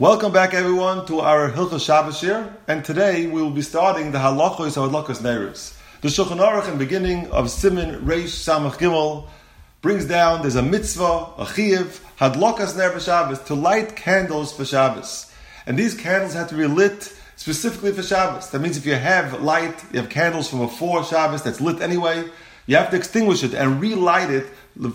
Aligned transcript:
Welcome 0.00 0.32
back, 0.32 0.54
everyone, 0.54 1.06
to 1.06 1.20
our 1.20 1.48
Hilchos 1.52 1.86
Shabbos 1.86 2.20
here, 2.20 2.52
and 2.66 2.84
today 2.84 3.28
we 3.28 3.40
will 3.40 3.52
be 3.52 3.62
starting 3.62 4.10
the 4.10 4.18
Halachos 4.18 4.74
Hadlokos 4.74 5.22
Neiros. 5.22 5.78
The 6.00 6.08
Shulchan 6.08 6.40
Aruch, 6.40 6.68
in 6.68 6.78
beginning 6.78 7.30
of 7.30 7.48
Simin 7.48 8.00
Reish 8.04 8.34
Samach 8.34 8.78
Gimel, 8.78 9.28
brings 9.82 10.04
down 10.04 10.42
there's 10.42 10.56
a 10.56 10.62
mitzvah, 10.62 11.28
a 11.38 11.44
chiyuv, 11.44 12.00
Hadlokas 12.18 12.76
Ner 12.76 12.98
Shabbos, 12.98 13.38
to 13.44 13.54
light 13.54 13.94
candles 13.94 14.52
for 14.52 14.64
Shabbos, 14.64 15.32
and 15.64 15.78
these 15.78 15.94
candles 15.94 16.34
have 16.34 16.48
to 16.48 16.56
be 16.56 16.66
lit 16.66 17.16
specifically 17.36 17.92
for 17.92 18.02
Shabbos. 18.02 18.50
That 18.50 18.58
means 18.58 18.76
if 18.76 18.86
you 18.86 18.96
have 18.96 19.42
light, 19.42 19.80
you 19.92 20.00
have 20.00 20.10
candles 20.10 20.50
from 20.50 20.58
before 20.58 21.04
Shabbos 21.04 21.44
that's 21.44 21.60
lit 21.60 21.80
anyway, 21.80 22.24
you 22.66 22.74
have 22.74 22.90
to 22.90 22.96
extinguish 22.96 23.44
it 23.44 23.54
and 23.54 23.80
relight 23.80 24.30
it 24.30 24.46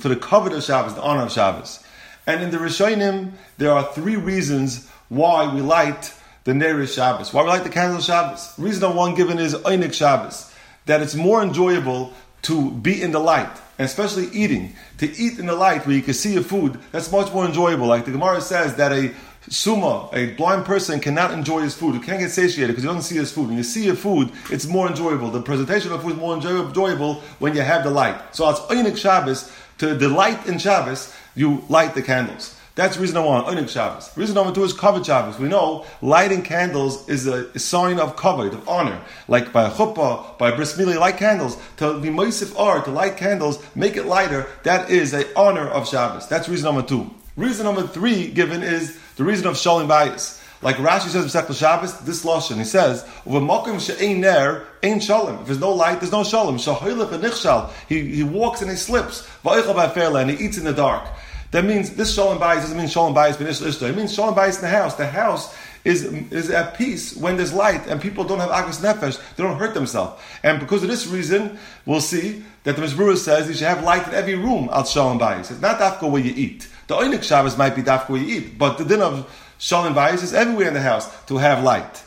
for 0.00 0.08
the 0.08 0.16
kavod 0.16 0.56
of 0.56 0.64
Shabbos, 0.64 0.96
the 0.96 1.02
honor 1.02 1.22
of 1.22 1.30
Shabbos. 1.30 1.84
And 2.28 2.42
in 2.42 2.50
the 2.50 2.58
Rishonim, 2.58 3.32
there 3.56 3.72
are 3.72 3.90
three 3.94 4.16
reasons 4.16 4.86
why 5.08 5.52
we 5.52 5.62
light 5.62 6.12
the 6.44 6.52
Nerish 6.52 6.94
Shabbos, 6.94 7.32
why 7.32 7.42
we 7.42 7.48
light 7.48 7.64
the 7.64 7.70
candle 7.70 8.02
Shabbos. 8.02 8.52
Reason 8.58 8.82
number 8.82 8.98
one 8.98 9.14
given 9.14 9.38
is 9.38 9.54
Oneg 9.54 9.94
Shabbos, 9.94 10.52
that 10.84 11.00
it's 11.00 11.14
more 11.14 11.42
enjoyable 11.42 12.12
to 12.42 12.70
be 12.70 13.00
in 13.00 13.12
the 13.12 13.18
light, 13.18 13.50
and 13.78 13.86
especially 13.86 14.26
eating. 14.26 14.74
To 14.98 15.10
eat 15.10 15.38
in 15.38 15.46
the 15.46 15.54
light 15.54 15.86
where 15.86 15.96
you 15.96 16.02
can 16.02 16.12
see 16.12 16.34
your 16.34 16.42
food, 16.42 16.78
that's 16.92 17.10
much 17.10 17.32
more 17.32 17.46
enjoyable. 17.46 17.86
Like 17.86 18.04
the 18.04 18.12
Gemara 18.12 18.42
says 18.42 18.74
that 18.74 18.92
a 18.92 19.14
Suma, 19.50 20.08
a 20.12 20.34
blind 20.34 20.64
person 20.64 21.00
cannot 21.00 21.32
enjoy 21.32 21.60
his 21.60 21.74
food. 21.74 21.94
He 21.94 22.00
can't 22.00 22.20
get 22.20 22.30
satiated 22.30 22.68
because 22.68 22.82
he 22.82 22.88
doesn't 22.88 23.02
see 23.02 23.16
his 23.16 23.32
food. 23.32 23.48
When 23.48 23.56
you 23.56 23.62
see 23.62 23.84
your 23.84 23.96
food, 23.96 24.30
it's 24.50 24.66
more 24.66 24.88
enjoyable. 24.88 25.30
The 25.30 25.42
presentation 25.42 25.92
of 25.92 26.02
food 26.02 26.12
is 26.12 26.18
more 26.18 26.34
enjoyable 26.34 27.14
when 27.38 27.54
you 27.54 27.62
have 27.62 27.84
the 27.84 27.90
light. 27.90 28.34
So 28.34 28.48
it's 28.50 28.60
Oneg 28.60 28.96
Shabbos, 28.96 29.50
to 29.78 29.96
delight 29.96 30.46
in 30.46 30.58
Shabbos, 30.58 31.14
you 31.34 31.64
light 31.68 31.94
the 31.94 32.02
candles. 32.02 32.56
That's 32.74 32.96
reason 32.96 33.14
number 33.14 33.30
one, 33.30 33.44
Oneg 33.44 33.68
Shabbos. 33.68 34.16
Reason 34.16 34.36
number 34.36 34.52
two 34.52 34.62
is 34.62 34.72
Kavod 34.72 35.04
Shabbos. 35.04 35.38
We 35.38 35.48
know 35.48 35.84
lighting 36.00 36.42
candles 36.42 37.08
is 37.08 37.26
a, 37.26 37.58
sign 37.58 37.98
of 37.98 38.14
kavod, 38.14 38.52
of 38.52 38.68
honor. 38.68 39.00
Like 39.26 39.52
by 39.52 39.66
a 39.66 39.70
chuppah, 39.70 40.38
by 40.38 40.50
a 40.50 40.56
bris 40.56 40.76
milah, 40.76 41.00
light 41.00 41.16
candles. 41.16 41.56
To 41.78 41.98
be 41.98 42.08
moisif 42.08 42.56
or 42.56 42.80
to 42.82 42.90
light 42.90 43.16
candles, 43.16 43.60
make 43.74 43.96
it 43.96 44.04
lighter, 44.04 44.46
that 44.62 44.90
is 44.90 45.12
a 45.12 45.26
honor 45.36 45.66
of 45.66 45.88
Shabbos. 45.88 46.28
That's 46.28 46.48
reason 46.48 46.66
number 46.66 46.86
two. 46.86 47.10
Reason 47.38 47.64
number 47.64 47.86
three 47.86 48.32
given 48.32 48.64
is 48.64 48.98
the 49.14 49.22
reason 49.22 49.46
of 49.46 49.56
Shalom 49.56 49.86
Bayis. 49.88 50.42
Like 50.60 50.74
Rashi 50.78 51.08
says 51.08 51.22
in 51.32 51.54
Shabbos, 51.54 52.00
this 52.00 52.24
lashon, 52.24 52.56
he 52.56 52.64
says, 52.64 53.04
"U'v'makom 53.24 53.80
she'ein 53.80 54.20
ner, 54.20 54.66
ein 54.82 54.98
shalom." 54.98 55.42
If 55.42 55.46
there's 55.46 55.60
no 55.60 55.72
light, 55.72 56.00
there's 56.00 56.10
no 56.10 56.24
shalom. 56.24 56.56
Shahoylech 56.56 57.10
v'nichshal. 57.10 57.70
He 57.88 58.12
he 58.16 58.24
walks 58.24 58.60
and 58.60 58.68
he 58.68 58.76
slips. 58.76 59.24
Va'oichal 59.44 59.72
ba'ferla, 59.76 60.22
and 60.22 60.32
he 60.32 60.44
eats 60.44 60.58
in 60.58 60.64
the 60.64 60.72
dark. 60.72 61.06
That 61.52 61.64
means 61.64 61.90
this 61.90 62.12
shalom 62.12 62.40
bayis 62.40 62.62
doesn't 62.62 62.76
mean 62.76 62.88
shalom 62.88 63.14
bayis 63.14 63.36
b'nish 63.36 63.64
ishta. 63.64 63.88
It 63.88 63.96
means 63.96 64.12
shalom 64.12 64.34
bayis 64.34 64.56
in 64.56 64.62
the 64.62 64.68
house. 64.70 64.96
The 64.96 65.06
house 65.06 65.54
is, 65.84 66.02
is 66.32 66.50
at 66.50 66.76
peace 66.76 67.16
when 67.16 67.36
there's 67.36 67.52
light 67.52 67.86
and 67.86 68.02
people 68.02 68.24
don't 68.24 68.40
have 68.40 68.50
agus 68.50 68.80
nefesh. 68.80 69.20
They 69.36 69.44
don't 69.44 69.58
hurt 69.58 69.74
themselves. 69.74 70.20
And 70.42 70.58
because 70.58 70.82
of 70.82 70.88
this 70.88 71.06
reason, 71.06 71.56
we'll 71.86 72.00
see 72.00 72.42
that 72.64 72.74
the 72.74 72.82
Mishnah 72.82 73.00
Berurah 73.00 73.16
says 73.16 73.46
you 73.46 73.54
should 73.54 73.68
have 73.68 73.84
light 73.84 74.08
in 74.08 74.14
every 74.14 74.34
room 74.34 74.68
al 74.72 74.84
shalom 74.84 75.20
bayis. 75.20 75.52
It's 75.52 75.60
not 75.60 75.78
dafka 75.78 76.10
where 76.10 76.20
you 76.20 76.34
eat. 76.36 76.66
The 76.88 76.96
oneg 76.96 77.22
Shabbos 77.22 77.56
might 77.58 77.76
be 77.76 77.82
dafka 77.82 78.08
where 78.08 78.20
you 78.20 78.38
eat, 78.38 78.58
but 78.58 78.78
the 78.78 78.84
din 78.84 79.02
of 79.02 79.30
shalom 79.58 79.94
bayis 79.94 80.22
is 80.22 80.32
everywhere 80.32 80.68
in 80.68 80.74
the 80.74 80.80
house 80.80 81.06
to 81.26 81.36
have 81.36 81.62
light. 81.62 82.02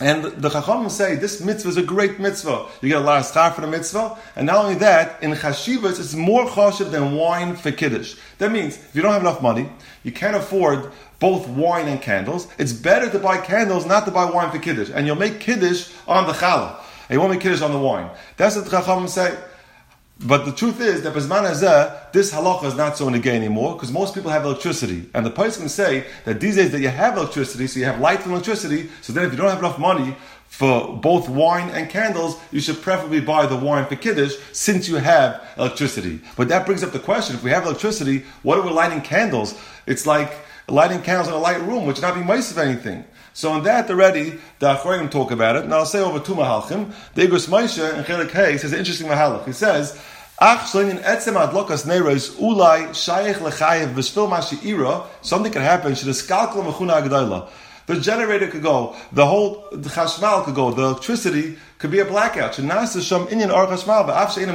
And 0.00 0.24
the 0.24 0.48
Chachamim 0.48 0.90
say 0.90 1.14
this 1.16 1.42
mitzvah 1.42 1.68
is 1.68 1.76
a 1.76 1.82
great 1.82 2.18
mitzvah. 2.18 2.66
You 2.80 2.88
get 2.88 3.02
a 3.02 3.04
lot 3.04 3.20
of 3.20 3.26
schar 3.26 3.54
for 3.54 3.60
the 3.60 3.66
mitzvah, 3.66 4.16
and 4.34 4.46
not 4.46 4.56
only 4.56 4.76
that, 4.76 5.22
in 5.22 5.30
chashivas 5.32 6.00
it's 6.00 6.14
more 6.14 6.46
chashiv 6.46 6.90
than 6.90 7.14
wine 7.14 7.54
for 7.54 7.70
kiddush. 7.70 8.16
That 8.38 8.50
means 8.50 8.78
if 8.78 8.96
you 8.96 9.02
don't 9.02 9.12
have 9.12 9.20
enough 9.20 9.42
money, 9.42 9.68
you 10.04 10.10
can't 10.10 10.36
afford 10.36 10.90
both 11.20 11.46
wine 11.46 11.86
and 11.86 12.00
candles. 12.00 12.48
It's 12.56 12.72
better 12.72 13.10
to 13.10 13.18
buy 13.18 13.36
candles, 13.42 13.84
not 13.84 14.06
to 14.06 14.10
buy 14.10 14.24
wine 14.24 14.50
for 14.50 14.58
kiddush, 14.58 14.90
and 14.92 15.06
you'll 15.06 15.16
make 15.16 15.38
kiddush 15.38 15.92
on 16.08 16.26
the 16.26 16.32
challah. 16.32 16.80
You 17.10 17.20
won't 17.20 17.32
make 17.32 17.42
kiddush 17.42 17.60
on 17.60 17.72
the 17.72 17.78
wine. 17.78 18.08
That's 18.38 18.56
what 18.56 18.64
the 18.64 18.70
Chachamim 18.70 19.08
say. 19.08 19.36
But 20.20 20.44
the 20.44 20.52
truth 20.52 20.80
is 20.80 21.02
that 21.02 21.14
Bezman 21.14 21.50
Hazeh, 21.50 22.12
this 22.12 22.32
halacha 22.32 22.64
is 22.64 22.76
not 22.76 22.96
so 22.96 23.06
in 23.08 23.14
the 23.14 23.18
gay 23.18 23.34
anymore 23.34 23.74
because 23.74 23.90
most 23.90 24.14
people 24.14 24.30
have 24.30 24.44
electricity. 24.44 25.08
And 25.14 25.26
the 25.26 25.30
price 25.30 25.56
can 25.56 25.68
say 25.68 26.06
that 26.24 26.40
these 26.40 26.56
days 26.56 26.70
that 26.72 26.80
you 26.80 26.88
have 26.88 27.16
electricity, 27.16 27.66
so 27.66 27.80
you 27.80 27.86
have 27.86 28.00
light 28.00 28.22
and 28.22 28.32
electricity, 28.32 28.90
so 29.00 29.12
then 29.12 29.24
if 29.24 29.32
you 29.32 29.36
don't 29.36 29.48
have 29.48 29.58
enough 29.58 29.78
money 29.78 30.16
for 30.46 30.96
both 30.96 31.28
wine 31.28 31.70
and 31.70 31.88
candles, 31.90 32.36
you 32.52 32.60
should 32.60 32.80
preferably 32.82 33.20
buy 33.20 33.46
the 33.46 33.56
wine 33.56 33.86
for 33.86 33.96
Kiddush 33.96 34.36
since 34.52 34.86
you 34.86 34.96
have 34.96 35.42
electricity. 35.56 36.20
But 36.36 36.48
that 36.48 36.66
brings 36.66 36.84
up 36.84 36.92
the 36.92 37.00
question 37.00 37.34
if 37.34 37.42
we 37.42 37.50
have 37.50 37.64
electricity, 37.64 38.24
what 38.42 38.58
are 38.58 38.62
we 38.62 38.70
lighting 38.70 39.00
candles? 39.00 39.58
It's 39.86 40.06
like 40.06 40.32
lighting 40.68 41.02
candles 41.02 41.28
in 41.28 41.34
a 41.34 41.38
light 41.38 41.60
room, 41.62 41.86
which 41.86 42.00
not 42.00 42.14
be 42.14 42.22
mice 42.22 42.50
of 42.50 42.58
anything. 42.58 43.04
So 43.34 43.50
on 43.50 43.62
that 43.64 43.90
already, 43.90 44.38
the 44.58 44.74
Achorim 44.74 45.10
talk 45.10 45.30
about 45.30 45.56
it, 45.56 45.64
and 45.64 45.72
I'll 45.72 45.86
say 45.86 46.00
over 46.00 46.20
two 46.20 46.34
mahalchim. 46.34 46.92
The 47.14 47.22
Igros 47.26 47.48
Moshe 47.48 47.98
in 47.98 48.04
Chelik 48.04 48.30
Hay 48.30 48.58
says 48.58 48.72
an 48.72 48.78
interesting 48.78 49.06
mahalach. 49.08 49.46
He 49.46 49.52
says, 49.52 49.98
Ach 50.38 50.60
shleinin 50.60 51.02
etzem 51.02 51.34
adlokas 51.34 51.86
neiros 51.86 52.32
ulai 52.36 52.88
shayich 52.88 53.34
lechayev 53.34 53.94
b'shvil 53.94 54.28
mashi'ira, 54.28 55.06
something 55.22 55.52
can 55.52 55.62
happen, 55.62 55.94
should 55.94 56.08
eskalkal 56.08 56.64
mechuna 56.64 57.02
agdayla. 57.02 57.48
The 57.86 57.98
generator 57.98 58.48
could 58.48 58.62
go, 58.62 58.96
the 59.12 59.26
whole 59.26 59.66
the 59.72 59.88
chashmal 59.88 60.44
could 60.44 60.54
go, 60.54 60.70
the 60.70 60.82
electricity 60.82 61.58
could 61.78 61.90
be 61.90 61.98
a 61.98 62.04
blackout. 62.04 62.52
Inyan 62.52 63.52
or 63.52 63.66
but 64.06 64.36
in 64.36 64.48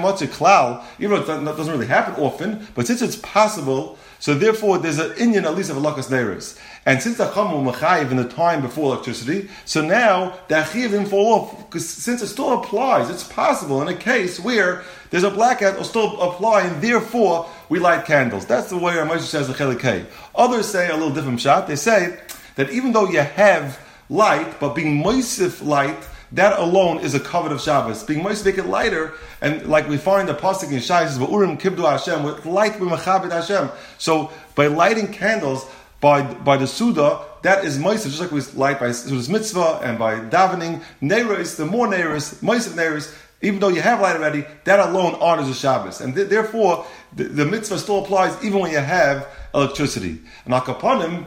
even 0.99 1.25
though 1.25 1.43
that 1.43 1.57
doesn't 1.57 1.73
really 1.73 1.87
happen 1.87 2.15
often, 2.15 2.67
but 2.73 2.87
since 2.87 3.01
it's 3.01 3.17
possible, 3.17 3.97
so 4.19 4.33
therefore, 4.33 4.79
there's 4.79 4.97
an 4.97 5.11
inyan 5.11 5.43
at 5.43 5.55
least 5.55 5.69
of 5.69 5.77
a 5.77 5.79
lakas 5.79 6.09
neiros. 6.09 6.57
And 6.85 7.01
since 7.01 7.17
the 7.17 7.27
chamu 7.27 7.71
mechayiv 7.71 8.09
in 8.09 8.17
the 8.17 8.27
time 8.27 8.61
before 8.61 8.93
electricity, 8.93 9.49
so 9.65 9.81
now 9.85 10.37
the 10.47 10.67
didn't 10.73 11.07
fall 11.07 11.33
off 11.33 11.57
because 11.57 11.87
since 11.87 12.21
it 12.21 12.27
still 12.27 12.61
applies, 12.61 13.09
it's 13.09 13.23
possible 13.23 13.81
in 13.81 13.87
a 13.87 13.95
case 13.95 14.39
where 14.39 14.83
there's 15.09 15.23
a 15.23 15.29
blackout 15.29 15.77
will 15.77 15.83
still 15.83 16.19
apply, 16.21 16.61
and 16.61 16.81
therefore 16.81 17.47
we 17.69 17.79
light 17.79 18.05
candles. 18.05 18.45
That's 18.45 18.69
the 18.69 18.77
way 18.77 18.93
Ramesh 18.93 19.19
says 19.19 19.47
the 19.47 19.53
chelikei. 19.53 20.05
Others 20.33 20.67
say 20.67 20.89
a 20.89 20.93
little 20.93 21.13
different 21.13 21.39
shot. 21.39 21.67
They 21.67 21.75
say 21.75 22.17
that 22.57 22.69
even 22.69 22.91
though 22.91 23.09
you 23.09 23.21
have 23.21 23.79
light, 24.09 24.59
but 24.59 24.75
being 24.75 25.01
moisif 25.01 25.65
light 25.65 25.97
that 26.31 26.59
alone 26.59 26.99
is 26.99 27.15
a 27.15 27.19
kavod 27.19 27.51
of 27.51 27.61
Shabbos. 27.61 28.03
Being 28.03 28.23
moist 28.23 28.45
make 28.45 28.57
it 28.57 28.65
lighter, 28.65 29.13
and 29.41 29.65
like 29.67 29.87
we 29.87 29.97
find 29.97 30.27
the 30.27 30.33
pasuk 30.33 30.71
in 30.71 30.79
Shai 30.81 31.05
says, 31.05 31.17
"Urim 31.17 31.57
kibdu 31.57 31.89
Hashem," 31.89 32.23
with 32.23 32.45
light 32.45 32.73
b'machabed 32.73 33.31
Hashem. 33.31 33.69
So 33.97 34.31
by 34.55 34.67
lighting 34.67 35.13
candles 35.13 35.65
by 36.01 36.21
by 36.21 36.57
the 36.57 36.67
Suda, 36.67 37.21
that 37.43 37.63
is 37.63 37.79
moist, 37.79 38.03
just 38.03 38.19
like 38.19 38.31
we 38.31 38.41
light 38.55 38.79
by 38.79 38.91
Suda's 38.91 39.29
mitzvah 39.29 39.79
and 39.83 39.97
by 39.97 40.19
davening. 40.19 40.81
Neiris, 41.01 41.55
the 41.55 41.65
more 41.65 41.87
neiris, 41.87 42.41
moist 42.43 42.67
of 42.67 42.73
neiris, 42.73 43.15
even 43.41 43.59
though 43.59 43.69
you 43.69 43.81
have 43.81 44.01
light 44.01 44.17
already, 44.17 44.43
that 44.65 44.81
alone 44.81 45.15
honors 45.21 45.47
the 45.47 45.53
Shabbos, 45.53 46.01
and 46.01 46.13
th- 46.13 46.27
therefore 46.27 46.85
the, 47.15 47.23
the, 47.23 47.45
mitzvah 47.45 47.79
still 47.79 48.03
applies 48.03 48.35
even 48.43 48.59
when 48.59 48.71
you 48.71 48.79
have 48.79 49.27
electricity. 49.53 50.19
And 50.43 50.53
akapanim, 50.53 51.25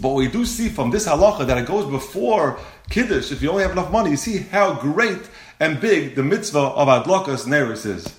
but 0.00 0.10
we 0.10 0.28
do 0.28 0.44
see 0.44 0.68
from 0.68 0.90
this 0.90 1.06
halacha 1.06 1.46
that 1.46 1.58
it 1.58 1.66
goes 1.66 1.90
before 1.90 2.58
Kiddush, 2.90 3.32
if 3.32 3.42
you 3.42 3.50
only 3.50 3.62
have 3.62 3.72
enough 3.72 3.90
money, 3.90 4.10
you 4.10 4.16
see 4.16 4.38
how 4.38 4.74
great 4.74 5.28
and 5.58 5.80
big 5.80 6.14
the 6.14 6.22
mitzvah 6.22 6.58
of 6.58 6.88
Adlokas 6.88 7.46
Neris 7.46 7.84
is. 7.84 8.14